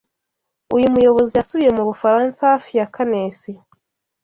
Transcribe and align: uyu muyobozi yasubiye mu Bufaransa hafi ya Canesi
uyu 0.75 0.87
muyobozi 0.93 1.33
yasubiye 1.37 1.71
mu 1.77 1.83
Bufaransa 1.89 2.39
hafi 2.51 2.71
ya 2.79 2.85
Canesi 2.95 3.51